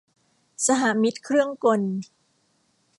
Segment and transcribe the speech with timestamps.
[0.65, 1.81] สหมิตรเครื่องกล